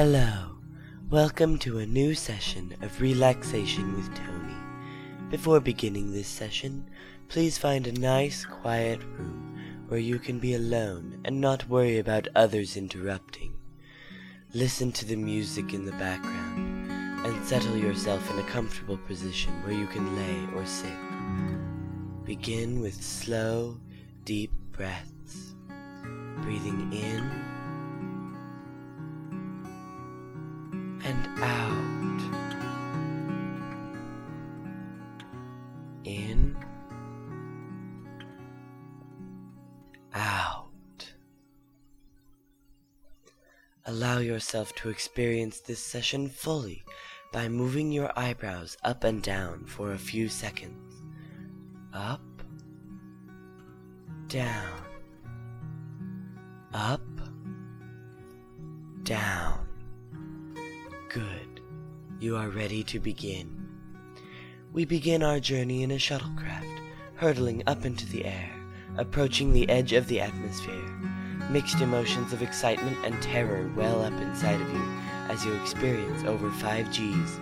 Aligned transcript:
Hello, 0.00 0.52
welcome 1.10 1.58
to 1.58 1.78
a 1.78 1.84
new 1.84 2.14
session 2.14 2.76
of 2.82 3.00
Relaxation 3.00 3.96
with 3.96 4.14
Tony. 4.14 4.54
Before 5.28 5.58
beginning 5.58 6.12
this 6.12 6.28
session, 6.28 6.88
please 7.26 7.58
find 7.58 7.84
a 7.84 7.98
nice 7.98 8.44
quiet 8.44 9.00
room 9.18 9.58
where 9.88 9.98
you 9.98 10.20
can 10.20 10.38
be 10.38 10.54
alone 10.54 11.20
and 11.24 11.40
not 11.40 11.68
worry 11.68 11.98
about 11.98 12.28
others 12.36 12.76
interrupting. 12.76 13.54
Listen 14.54 14.92
to 14.92 15.04
the 15.04 15.16
music 15.16 15.74
in 15.74 15.84
the 15.84 15.98
background 15.98 16.88
and 17.26 17.44
settle 17.44 17.76
yourself 17.76 18.30
in 18.30 18.38
a 18.38 18.48
comfortable 18.48 18.98
position 18.98 19.52
where 19.64 19.74
you 19.74 19.88
can 19.88 20.14
lay 20.14 20.54
or 20.54 20.64
sit. 20.64 22.24
Begin 22.24 22.80
with 22.80 23.02
slow, 23.02 23.80
deep 24.22 24.52
breaths, 24.70 25.56
breathing 26.44 26.92
in 26.92 27.57
Allow 43.98 44.18
yourself 44.18 44.72
to 44.76 44.90
experience 44.90 45.58
this 45.58 45.80
session 45.80 46.28
fully 46.28 46.84
by 47.32 47.48
moving 47.48 47.90
your 47.90 48.12
eyebrows 48.16 48.76
up 48.84 49.02
and 49.02 49.20
down 49.20 49.64
for 49.66 49.90
a 49.90 49.98
few 49.98 50.28
seconds. 50.28 51.02
Up, 51.92 52.22
down, 54.28 54.84
up, 56.72 57.00
down. 59.02 59.66
Good. 61.08 61.60
You 62.20 62.36
are 62.36 62.50
ready 62.50 62.84
to 62.84 63.00
begin. 63.00 63.66
We 64.72 64.84
begin 64.84 65.24
our 65.24 65.40
journey 65.40 65.82
in 65.82 65.90
a 65.90 65.96
shuttlecraft, 65.96 66.78
hurtling 67.16 67.64
up 67.66 67.84
into 67.84 68.06
the 68.06 68.26
air, 68.26 68.54
approaching 68.96 69.52
the 69.52 69.68
edge 69.68 69.92
of 69.92 70.06
the 70.06 70.20
atmosphere. 70.20 71.07
Mixed 71.50 71.80
emotions 71.80 72.34
of 72.34 72.42
excitement 72.42 72.98
and 73.04 73.20
terror 73.22 73.70
well 73.74 74.02
up 74.02 74.12
inside 74.20 74.60
of 74.60 74.70
you 74.70 74.84
as 75.28 75.44
you 75.44 75.54
experience 75.54 76.22
over 76.24 76.50
5 76.50 76.90
Gs. 76.90 77.40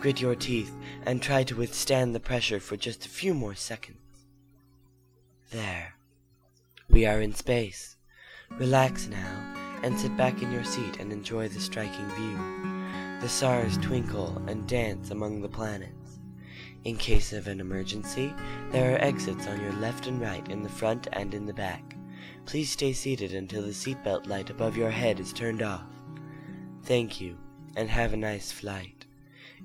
Grit 0.00 0.20
your 0.20 0.36
teeth 0.36 0.72
and 1.04 1.20
try 1.20 1.42
to 1.42 1.56
withstand 1.56 2.14
the 2.14 2.20
pressure 2.20 2.60
for 2.60 2.76
just 2.76 3.04
a 3.04 3.08
few 3.08 3.34
more 3.34 3.56
seconds. 3.56 3.98
There. 5.50 5.94
We 6.88 7.04
are 7.04 7.20
in 7.20 7.34
space. 7.34 7.96
Relax 8.50 9.08
now 9.08 9.54
and 9.82 9.98
sit 9.98 10.16
back 10.16 10.40
in 10.40 10.52
your 10.52 10.64
seat 10.64 10.98
and 11.00 11.12
enjoy 11.12 11.48
the 11.48 11.60
striking 11.60 12.08
view. 12.10 12.38
The 13.20 13.28
stars 13.28 13.76
twinkle 13.78 14.40
and 14.46 14.68
dance 14.68 15.10
among 15.10 15.40
the 15.40 15.48
planets. 15.48 16.20
In 16.84 16.96
case 16.96 17.32
of 17.32 17.48
an 17.48 17.58
emergency, 17.58 18.32
there 18.70 18.94
are 18.94 19.02
exits 19.02 19.48
on 19.48 19.60
your 19.60 19.72
left 19.72 20.06
and 20.06 20.20
right 20.20 20.48
in 20.48 20.62
the 20.62 20.68
front 20.68 21.08
and 21.12 21.34
in 21.34 21.46
the 21.46 21.54
back. 21.54 21.95
Please 22.46 22.70
stay 22.70 22.92
seated 22.92 23.34
until 23.34 23.62
the 23.62 23.70
seatbelt 23.70 24.28
light 24.28 24.50
above 24.50 24.76
your 24.76 24.90
head 24.90 25.18
is 25.18 25.32
turned 25.32 25.62
off. 25.62 25.82
Thank 26.84 27.20
you, 27.20 27.36
and 27.74 27.90
have 27.90 28.12
a 28.12 28.16
nice 28.16 28.52
flight. 28.52 29.04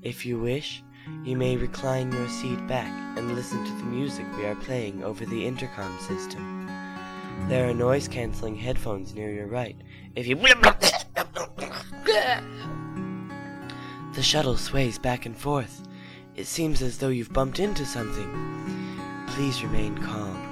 If 0.02 0.26
you 0.26 0.40
wish, 0.40 0.84
you 1.24 1.38
may 1.38 1.58
recline 1.58 2.12
your 2.12 2.28
seat 2.28 2.66
back 2.66 2.92
and 3.16 3.36
listen 3.36 3.64
to 3.64 3.72
the 3.74 3.84
music 3.84 4.26
we 4.36 4.46
are 4.46 4.56
playing 4.56 5.04
over 5.04 5.28
the 5.28 5.46
intercom 5.46 5.96
system. 6.00 6.68
There 7.48 7.70
are 7.70 7.74
noise 7.74 8.08
canceling 8.08 8.56
headphones 8.56 9.14
near 9.14 9.32
your 9.32 9.48
right. 9.48 9.76
If 10.16 10.26
you 10.26 10.36
The 14.14 14.24
shuttle 14.24 14.58
sways 14.58 14.98
back 14.98 15.28
and 15.28 15.38
forth. 15.38 15.84
It 16.36 16.48
seems 16.48 16.82
as 16.82 16.98
though 16.98 17.10
you've 17.10 17.32
bumped 17.32 17.60
into 17.60 17.86
something. 17.86 19.26
Please 19.28 19.64
remain 19.64 19.96
calm. 20.00 20.51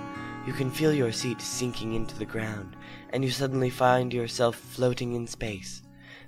You 0.49 0.55
can 0.55 0.71
feel 0.71 0.91
your 0.91 1.11
seat 1.11 1.43
sinking 1.43 1.93
into 1.93 2.17
the 2.17 2.25
ground, 2.25 2.75
and 3.11 3.23
you 3.23 3.29
suddenly 3.29 3.69
find 3.69 4.11
yourself 4.11 4.55
floating 4.55 5.13
in 5.13 5.27
space. 5.27 5.83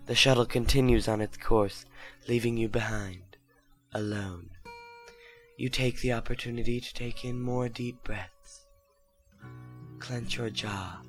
The 0.06 0.14
shuttle 0.14 0.46
continues 0.46 1.08
on 1.08 1.22
its 1.22 1.38
course, 1.38 1.86
leaving 2.28 2.56
you 2.56 2.70
behind, 2.70 3.38
alone. 3.96 4.52
You 5.58 5.70
take 5.70 6.02
the 6.02 6.14
opportunity 6.14 6.80
to 6.80 6.94
take 6.94 7.26
in 7.26 7.42
more 7.42 7.68
deep 7.68 8.04
breaths. 8.04 8.68
Clench 9.98 10.38
your 10.38 10.52
jaw 10.52 11.02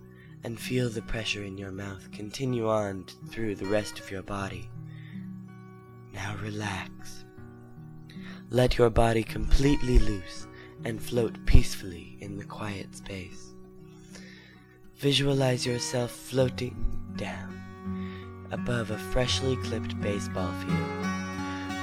and 0.43 0.59
feel 0.59 0.89
the 0.89 1.03
pressure 1.03 1.45
in 1.45 1.59
your 1.59 1.71
mouth 1.71 2.11
continue 2.13 2.67
on 2.67 3.05
through 3.29 3.57
the 3.57 3.67
rest 3.67 3.99
of 3.99 4.11
your 4.11 4.23
body. 4.23 4.71
Now 6.15 6.35
relax. 6.43 7.27
Let 8.49 8.79
your 8.79 8.89
body 8.89 9.23
completely 9.23 9.99
loose 9.99 10.47
and 10.85 11.03
float 11.03 11.45
peacefully 11.47 12.17
in 12.21 12.37
the 12.37 12.45
quiet 12.45 12.95
space. 12.95 13.53
Visualize 14.97 15.67
yourself 15.67 16.11
floating 16.11 16.77
down 17.17 17.63
above 18.53 18.91
a 18.91 18.99
freshly 18.99 19.57
clipped 19.57 19.99
baseball 20.01 20.53
field. 20.61 21.07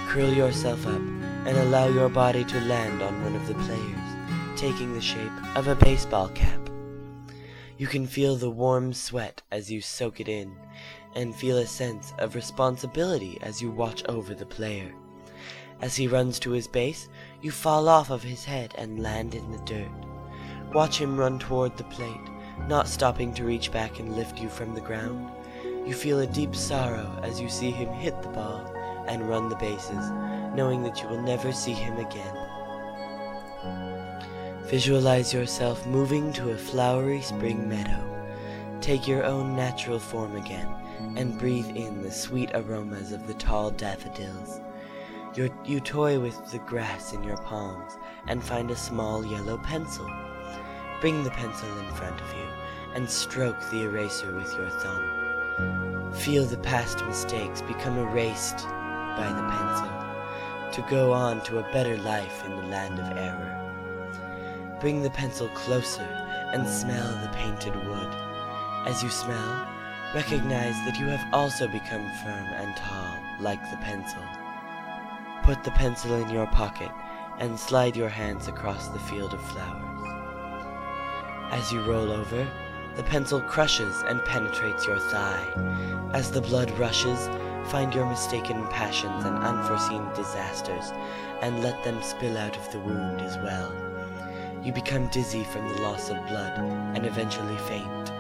Curl 0.08 0.32
yourself 0.32 0.86
up 0.86 1.02
and 1.46 1.58
allow 1.58 1.88
your 1.88 2.10
body 2.10 2.44
to 2.46 2.62
land 2.62 3.02
on 3.02 3.24
one 3.24 3.36
of 3.36 3.48
the 3.48 3.56
players, 3.56 4.60
taking 4.60 4.94
the 4.94 5.02
shape 5.02 5.58
of 5.58 5.68
a 5.68 5.76
baseball 5.76 6.30
cap. 6.30 6.70
You 7.78 7.88
can 7.88 8.06
feel 8.06 8.36
the 8.36 8.50
warm 8.50 8.94
sweat 8.94 9.42
as 9.52 9.72
you 9.72 9.82
soak 9.82 10.20
it 10.20 10.28
in 10.28 10.56
and 11.16 11.36
feel 11.36 11.58
a 11.58 11.66
sense 11.66 12.14
of 12.20 12.36
responsibility 12.36 13.38
as 13.42 13.62
you 13.62 13.72
watch 13.72 14.04
over 14.08 14.36
the 14.36 14.46
player. 14.46 14.94
As 15.82 15.96
he 15.96 16.08
runs 16.08 16.40
to 16.40 16.52
his 16.52 16.68
base, 16.68 17.08
you 17.42 17.52
fall 17.52 17.88
off 17.88 18.10
of 18.10 18.22
his 18.22 18.44
head 18.44 18.74
and 18.78 19.02
land 19.02 19.34
in 19.34 19.52
the 19.52 19.60
dirt. 19.60 19.92
Watch 20.74 21.00
him 21.00 21.18
run 21.18 21.40
toward 21.40 21.78
the 21.78 21.86
plate, 21.86 22.30
not 22.68 22.88
stopping 22.88 23.34
to 23.34 23.46
reach 23.46 23.72
back 23.72 24.00
and 24.00 24.16
lift 24.16 24.40
you 24.40 24.50
from 24.50 24.76
the 24.76 24.82
ground. 24.82 25.32
You 25.88 25.94
feel 25.94 26.20
a 26.20 26.28
deep 26.28 26.54
sorrow 26.54 27.20
as 27.24 27.40
you 27.40 27.50
see 27.50 27.72
him 27.72 27.90
hit 27.94 28.22
the 28.22 28.30
ball 28.30 28.66
and 29.08 29.30
run 29.30 29.48
the 29.48 29.56
bases, 29.56 30.12
knowing 30.54 30.84
that 30.84 31.02
you 31.02 31.08
will 31.08 31.22
never 31.22 31.54
see 31.54 31.72
him 31.72 31.98
again. 31.98 32.36
Visualize 34.66 35.34
yourself 35.34 35.88
moving 35.88 36.34
to 36.34 36.52
a 36.52 36.58
flowery 36.58 37.22
spring 37.22 37.68
meadow. 37.68 38.06
Take 38.82 39.08
your 39.08 39.24
own 39.24 39.56
natural 39.56 39.98
form 39.98 40.36
again 40.36 40.68
and 41.16 41.40
breathe 41.40 41.70
in 41.76 42.02
the 42.02 42.12
sweet 42.12 42.52
aromas 42.54 43.12
of 43.14 43.26
the 43.28 43.34
tall 43.36 43.72
daffodils. 43.72 44.60
You're, 45.40 45.50
you 45.64 45.80
toy 45.80 46.20
with 46.20 46.52
the 46.52 46.60
grass 46.60 47.14
in 47.14 47.24
your 47.24 47.38
palms 47.38 47.98
and 48.28 48.44
find 48.44 48.70
a 48.70 48.76
small 48.76 49.26
yellow 49.26 49.58
pencil. 49.58 50.06
Bring 51.00 51.24
the 51.24 51.30
pencil 51.30 51.70
in 51.80 51.86
front 51.94 52.20
of 52.20 52.28
you 52.34 52.46
and 52.94 53.10
stroke 53.10 53.58
the 53.72 53.84
eraser 53.84 54.36
with 54.36 54.54
your 54.58 54.70
thumb. 54.70 56.12
Feel 56.14 56.44
the 56.44 56.58
past 56.58 57.06
mistakes 57.06 57.62
become 57.62 57.98
erased 58.00 58.68
by 58.68 59.32
the 59.34 59.48
pencil 59.48 60.74
to 60.74 60.90
go 60.90 61.14
on 61.14 61.42
to 61.46 61.60
a 61.60 61.72
better 61.72 61.96
life 62.00 62.44
in 62.44 62.52
the 62.58 62.68
land 62.68 63.00
of 63.00 63.18
error. 63.18 64.78
Bring 64.82 65.02
the 65.02 65.10
pencil 65.10 65.48
closer 65.56 66.04
and 66.52 66.68
smell 66.68 67.14
the 67.22 67.30
painted 67.30 67.78
wood. 67.88 68.14
As 68.86 69.02
you 69.02 69.10
smell, 69.10 69.70
Recognize 70.16 70.74
that 70.86 70.98
you 70.98 71.06
have 71.06 71.32
also 71.32 71.68
become 71.68 72.02
firm 72.24 72.48
and 72.58 72.76
tall, 72.76 73.16
like 73.40 73.62
the 73.70 73.78
pencil. 73.78 74.24
Put 75.50 75.64
the 75.64 75.72
pencil 75.72 76.14
in 76.14 76.30
your 76.30 76.46
pocket 76.46 76.92
and 77.40 77.60
slide 77.60 77.98
your 77.98 78.08
hands 78.08 78.48
across 78.48 78.90
the 78.90 79.00
field 79.00 79.34
of 79.34 79.42
flowers. 79.42 80.08
As 81.52 81.72
you 81.72 81.82
roll 81.82 82.12
over, 82.12 82.48
the 82.96 83.02
pencil 83.02 83.42
crushes 83.42 84.04
and 84.04 84.24
penetrates 84.26 84.86
your 84.86 85.00
thigh. 85.00 85.44
As 86.14 86.30
the 86.30 86.42
blood 86.42 86.70
rushes, 86.78 87.28
find 87.72 87.96
your 87.96 88.06
mistaken 88.06 88.64
passions 88.68 89.26
and 89.26 89.40
unforeseen 89.40 90.08
disasters 90.14 90.94
and 91.42 91.64
let 91.64 91.84
them 91.84 92.00
spill 92.04 92.38
out 92.38 92.56
of 92.56 92.72
the 92.72 92.80
wound 92.82 93.20
as 93.20 93.36
well. 93.38 93.74
You 94.64 94.72
become 94.72 95.08
dizzy 95.08 95.44
from 95.46 95.68
the 95.68 95.82
loss 95.82 96.12
of 96.12 96.28
blood 96.28 96.60
and 96.96 97.08
eventually 97.08 97.58
faint. 97.68 98.12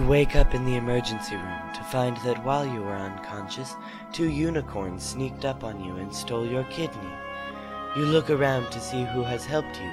You 0.00 0.06
wake 0.06 0.34
up 0.34 0.54
in 0.54 0.64
the 0.64 0.76
emergency 0.76 1.36
room 1.36 1.74
to 1.74 1.84
find 1.84 2.16
that 2.24 2.42
while 2.42 2.64
you 2.64 2.80
were 2.80 2.96
unconscious, 2.96 3.76
two 4.14 4.30
unicorns 4.30 5.02
sneaked 5.02 5.44
up 5.44 5.62
on 5.62 5.84
you 5.84 5.96
and 5.96 6.10
stole 6.10 6.46
your 6.46 6.64
kidney. 6.64 7.12
You 7.94 8.06
look 8.06 8.30
around 8.30 8.70
to 8.70 8.80
see 8.80 9.04
who 9.04 9.22
has 9.24 9.44
helped 9.44 9.78
you, 9.78 9.90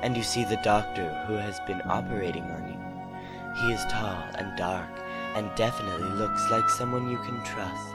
and 0.00 0.16
you 0.16 0.22
see 0.22 0.44
the 0.44 0.60
doctor 0.62 1.12
who 1.26 1.34
has 1.34 1.58
been 1.66 1.82
operating 1.86 2.44
on 2.44 2.68
you. 2.68 3.60
He 3.60 3.72
is 3.72 3.84
tall 3.86 4.22
and 4.36 4.56
dark, 4.56 4.90
and 5.34 5.52
definitely 5.56 6.10
looks 6.10 6.48
like 6.52 6.70
someone 6.70 7.10
you 7.10 7.18
can 7.18 7.42
trust. 7.42 7.94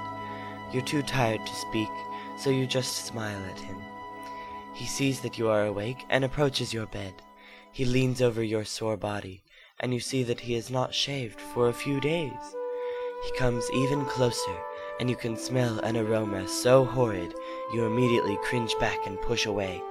You're 0.73 0.83
too 0.83 1.01
tired 1.01 1.45
to 1.45 1.55
speak, 1.55 1.89
so 2.37 2.49
you 2.49 2.67
just 2.67 3.05
smile 3.05 3.41
at 3.45 3.59
him. 3.59 3.77
He 4.73 4.85
sees 4.85 5.21
that 5.21 5.37
you 5.37 5.47
are 5.47 5.67
awake 5.67 6.03
and 6.09 6.25
approaches 6.25 6.73
your 6.73 6.87
bed. 6.87 7.13
He 7.71 7.85
leans 7.85 8.21
over 8.21 8.43
your 8.43 8.65
sore 8.65 8.97
body 8.97 9.43
and 9.79 9.93
you 9.93 9.99
see 9.99 10.23
that 10.23 10.39
he 10.39 10.53
has 10.53 10.69
not 10.69 10.93
shaved 10.93 11.39
for 11.39 11.67
a 11.67 11.73
few 11.73 11.99
days. 11.99 12.55
He 13.25 13.37
comes 13.37 13.69
even 13.73 14.05
closer, 14.05 14.55
and 14.99 15.09
you 15.09 15.15
can 15.15 15.37
smell 15.37 15.79
an 15.79 15.97
aroma 15.97 16.47
so 16.47 16.85
horrid 16.85 17.33
you 17.73 17.85
immediately 17.85 18.37
cringe 18.43 18.75
back 18.79 19.05
and 19.05 19.21
push 19.21 19.45
away. 19.45 19.81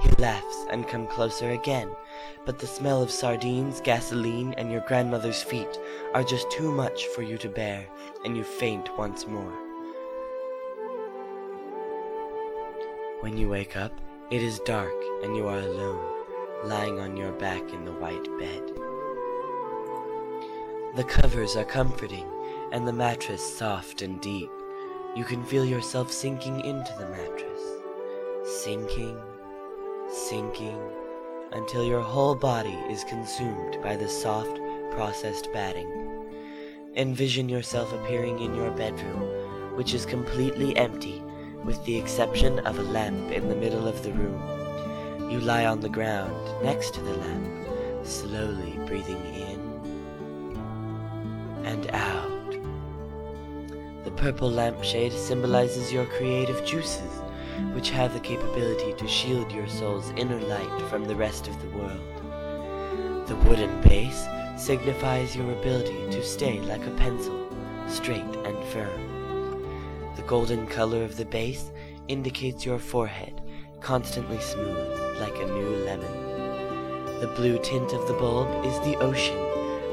He 0.00 0.10
laughs 0.12 0.66
and 0.70 0.88
comes 0.88 1.10
closer 1.10 1.50
again, 1.50 1.90
but 2.46 2.58
the 2.58 2.66
smell 2.66 3.02
of 3.02 3.10
sardines, 3.10 3.80
gasoline, 3.80 4.54
and 4.54 4.72
your 4.72 4.80
grandmother's 4.88 5.42
feet 5.42 5.78
are 6.14 6.24
just 6.24 6.50
too 6.50 6.72
much 6.72 7.06
for 7.08 7.22
you 7.22 7.36
to 7.38 7.48
bear, 7.48 7.86
and 8.24 8.36
you 8.36 8.44
faint 8.44 8.96
once 8.96 9.26
more. 9.26 9.52
When 13.20 13.36
you 13.36 13.50
wake 13.50 13.76
up, 13.76 13.92
it 14.30 14.42
is 14.42 14.60
dark 14.60 14.94
and 15.22 15.36
you 15.36 15.46
are 15.48 15.58
alone, 15.58 16.24
lying 16.64 17.00
on 17.00 17.16
your 17.16 17.32
back 17.32 17.72
in 17.72 17.84
the 17.84 17.92
white 17.92 18.28
bed. 18.38 18.89
The 20.96 21.04
covers 21.04 21.54
are 21.54 21.64
comforting, 21.64 22.26
and 22.72 22.86
the 22.86 22.92
mattress 22.92 23.56
soft 23.56 24.02
and 24.02 24.20
deep. 24.20 24.50
You 25.14 25.22
can 25.22 25.44
feel 25.44 25.64
yourself 25.64 26.10
sinking 26.10 26.60
into 26.62 26.92
the 26.98 27.08
mattress, 27.08 27.62
sinking, 28.64 29.16
sinking, 30.08 30.80
until 31.52 31.84
your 31.84 32.00
whole 32.00 32.34
body 32.34 32.76
is 32.88 33.04
consumed 33.04 33.80
by 33.84 33.94
the 33.94 34.08
soft, 34.08 34.60
processed 34.90 35.52
batting. 35.52 36.26
Envision 36.96 37.48
yourself 37.48 37.92
appearing 37.92 38.40
in 38.40 38.56
your 38.56 38.72
bedroom, 38.72 39.76
which 39.76 39.94
is 39.94 40.04
completely 40.04 40.76
empty 40.76 41.22
with 41.64 41.82
the 41.84 41.96
exception 41.96 42.58
of 42.66 42.80
a 42.80 42.82
lamp 42.82 43.30
in 43.30 43.48
the 43.48 43.54
middle 43.54 43.86
of 43.86 44.02
the 44.02 44.12
room. 44.12 45.30
You 45.30 45.38
lie 45.38 45.66
on 45.66 45.78
the 45.78 45.88
ground 45.88 46.64
next 46.64 46.94
to 46.94 47.00
the 47.00 47.14
lamp, 47.14 47.68
slowly 48.02 48.76
breathing 48.86 49.24
in 49.36 49.69
and 51.70 51.90
out. 51.92 52.50
The 54.04 54.10
purple 54.10 54.50
lampshade 54.50 55.12
symbolizes 55.12 55.92
your 55.92 56.04
creative 56.06 56.64
juices, 56.64 57.22
which 57.74 57.90
have 57.90 58.12
the 58.12 58.20
capability 58.20 58.92
to 58.94 59.06
shield 59.06 59.52
your 59.52 59.68
soul's 59.68 60.10
inner 60.16 60.40
light 60.40 60.82
from 60.88 61.04
the 61.04 61.14
rest 61.14 61.46
of 61.46 61.60
the 61.62 61.78
world. 61.78 63.26
The 63.28 63.36
wooden 63.36 63.80
base 63.82 64.26
signifies 64.56 65.36
your 65.36 65.50
ability 65.52 66.10
to 66.10 66.24
stay 66.24 66.60
like 66.60 66.84
a 66.86 66.90
pencil, 66.90 67.48
straight 67.86 68.34
and 68.44 68.64
firm. 68.72 70.12
The 70.16 70.22
golden 70.22 70.66
color 70.66 71.04
of 71.04 71.16
the 71.16 71.24
base 71.24 71.70
indicates 72.08 72.66
your 72.66 72.80
forehead, 72.80 73.40
constantly 73.80 74.40
smooth 74.40 75.20
like 75.20 75.36
a 75.36 75.46
new 75.46 75.76
lemon. 75.84 77.20
The 77.20 77.32
blue 77.36 77.58
tint 77.62 77.92
of 77.92 78.08
the 78.08 78.14
bulb 78.14 78.64
is 78.64 78.74
the 78.80 78.96
ocean, 78.96 79.38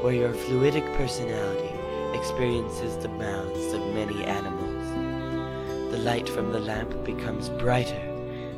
where 0.02 0.14
your 0.14 0.32
fluidic 0.32 0.96
personality 0.96 1.72
experiences 2.16 2.96
the 2.98 3.08
mouths 3.08 3.72
of 3.72 3.80
many 3.94 4.24
animals. 4.24 5.92
The 5.92 5.98
light 5.98 6.28
from 6.28 6.52
the 6.52 6.60
lamp 6.60 7.04
becomes 7.04 7.48
brighter 7.48 8.04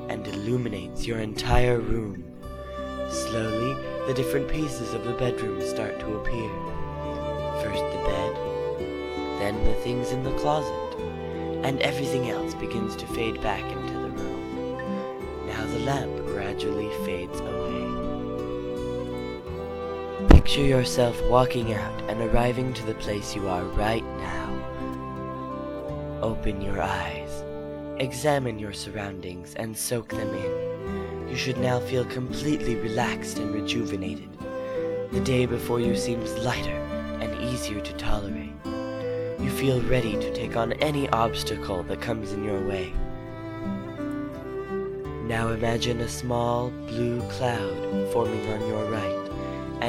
and 0.08 0.26
illuminates 0.26 1.06
your 1.06 1.18
entire 1.18 1.80
room. 1.80 2.24
Slowly, 3.08 3.74
the 4.06 4.14
different 4.14 4.48
pieces 4.48 4.92
of 4.92 5.04
the 5.04 5.14
bedroom 5.14 5.60
start 5.66 5.98
to 6.00 6.16
appear. 6.16 6.50
First 7.62 7.84
the 7.92 8.02
bed, 8.04 8.36
then 9.40 9.64
the 9.64 9.74
things 9.82 10.12
in 10.12 10.22
the 10.22 10.36
closet 10.38 10.90
and 11.64 11.80
everything 11.80 12.30
else 12.30 12.54
begins 12.54 12.96
to 12.96 13.06
fade 13.06 13.40
back 13.42 13.64
into 13.64 13.94
the 13.94 14.10
room. 14.10 15.46
Now 15.46 15.64
the 15.66 15.80
lamp 15.80 16.26
gradually 16.26 16.90
fades 17.04 17.40
away. 17.40 17.59
Picture 20.50 20.66
yourself 20.66 21.22
walking 21.26 21.74
out 21.74 22.02
and 22.10 22.20
arriving 22.22 22.74
to 22.74 22.84
the 22.84 22.94
place 22.94 23.36
you 23.36 23.48
are 23.48 23.62
right 23.62 24.02
now. 24.16 24.48
Open 26.22 26.60
your 26.60 26.82
eyes. 26.82 27.44
Examine 27.98 28.58
your 28.58 28.72
surroundings 28.72 29.54
and 29.54 29.78
soak 29.78 30.08
them 30.08 30.34
in. 30.34 31.28
You 31.28 31.36
should 31.36 31.58
now 31.58 31.78
feel 31.78 32.04
completely 32.04 32.74
relaxed 32.74 33.38
and 33.38 33.54
rejuvenated. 33.54 34.28
The 35.12 35.20
day 35.20 35.46
before 35.46 35.78
you 35.78 35.94
seems 35.94 36.32
lighter 36.38 36.80
and 37.20 37.40
easier 37.44 37.80
to 37.80 37.92
tolerate. 37.92 38.50
You 38.64 39.50
feel 39.50 39.80
ready 39.82 40.14
to 40.14 40.34
take 40.34 40.56
on 40.56 40.72
any 40.72 41.08
obstacle 41.10 41.84
that 41.84 42.00
comes 42.00 42.32
in 42.32 42.42
your 42.42 42.60
way. 42.66 42.92
Now 45.28 45.50
imagine 45.50 46.00
a 46.00 46.08
small 46.08 46.70
blue 46.88 47.20
cloud 47.28 48.12
forming 48.12 48.50
on 48.50 48.66
your 48.66 48.90
right 48.90 49.19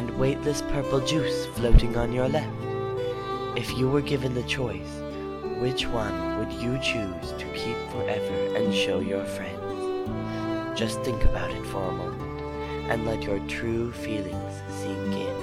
and 0.02 0.18
weightless 0.18 0.64
purple 0.64 1.00
juice 1.00 1.46
floating 1.54 1.96
on 1.96 2.12
your 2.12 2.28
left. 2.28 2.50
If 3.56 3.78
you 3.78 3.88
were 3.88 4.02
given 4.02 4.34
the 4.34 4.42
choice, 4.44 5.00
which 5.60 5.86
one 5.86 6.40
would 6.40 6.52
you 6.52 6.80
choose 6.80 7.34
to 7.38 7.46
keep 7.54 7.78
forever 7.92 8.56
and 8.58 8.74
show 8.74 9.00
your 9.00 9.24
friends? 9.24 10.80
Just 10.80 11.02
think 11.02 11.24
about 11.26 11.52
it 11.52 11.64
for 11.68 11.84
a 11.84 11.92
moment 11.92 12.42
and 12.90 13.06
let 13.06 13.22
your 13.22 13.38
true 13.48 13.92
feelings 13.92 14.56
sink 14.70 15.14
in. 15.14 15.36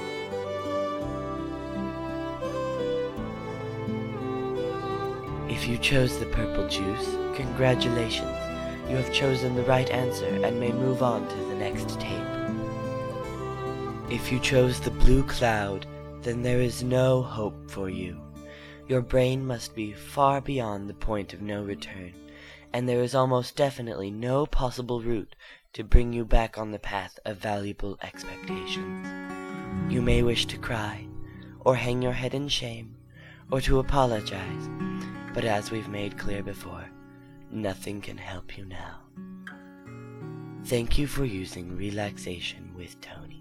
If 5.49 5.69
you 5.69 5.79
chose 5.79 6.19
the 6.19 6.27
purple 6.27 6.67
juice, 6.67 7.15
congratulations. 7.37 8.37
You 8.91 8.97
have 8.97 9.13
chosen 9.13 9.55
the 9.55 9.63
right 9.63 9.89
answer 9.89 10.27
and 10.45 10.59
may 10.59 10.73
move 10.73 11.01
on 11.01 11.29
to 11.29 11.37
the 11.45 11.55
next 11.55 12.01
tape. 12.01 12.38
If 14.11 14.33
you 14.33 14.41
chose 14.41 14.81
the 14.81 14.91
blue 14.91 15.23
cloud, 15.23 15.87
then 16.23 16.41
there 16.41 16.63
is 16.63 16.83
no 16.83 17.23
hope 17.23 17.71
for 17.71 17.91
you. 17.91 18.19
Your 18.89 19.03
brain 19.03 19.47
must 19.47 19.75
be 19.75 19.93
far 19.93 20.41
beyond 20.41 20.89
the 20.89 20.95
point 20.95 21.35
of 21.35 21.43
no 21.43 21.63
return, 21.63 22.15
and 22.73 22.89
there 22.89 23.03
is 23.03 23.15
almost 23.15 23.55
definitely 23.55 24.11
no 24.11 24.47
possible 24.47 25.03
route 25.03 25.37
to 25.75 25.85
bring 25.85 26.15
you 26.15 26.25
back 26.25 26.57
on 26.57 26.71
the 26.71 26.79
path 26.79 27.19
of 27.27 27.37
valuable 27.37 27.99
expectations. 28.03 29.07
You 29.93 30.01
may 30.01 30.23
wish 30.23 30.47
to 30.47 30.57
cry, 30.57 31.07
or 31.61 31.77
hang 31.77 32.01
your 32.01 32.15
head 32.15 32.33
in 32.33 32.49
shame, 32.49 32.97
or 33.51 33.61
to 33.61 33.79
apologize, 33.79 34.71
but 35.35 35.45
as 35.45 35.71
we've 35.71 35.89
made 35.89 36.17
clear 36.17 36.43
before, 36.43 36.89
nothing 37.51 38.01
can 38.01 38.17
help 38.17 38.57
you 38.57 38.65
now. 38.65 39.01
Thank 40.65 40.97
you 40.97 41.07
for 41.07 41.27
using 41.27 41.77
relaxation 41.77 42.73
with 42.75 42.99
Tony. 43.03 43.38